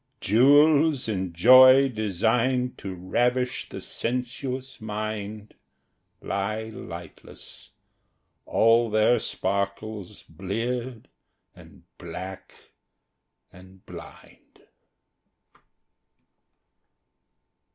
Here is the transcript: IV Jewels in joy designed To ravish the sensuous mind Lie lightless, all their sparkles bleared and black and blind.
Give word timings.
IV 0.15 0.19
Jewels 0.29 1.07
in 1.07 1.31
joy 1.31 1.87
designed 1.87 2.75
To 2.79 2.95
ravish 2.95 3.69
the 3.69 3.79
sensuous 3.79 4.81
mind 4.81 5.53
Lie 6.23 6.69
lightless, 6.69 7.69
all 8.47 8.89
their 8.89 9.19
sparkles 9.19 10.23
bleared 10.23 11.07
and 11.53 11.83
black 11.99 12.71
and 13.53 13.85
blind. 13.85 14.61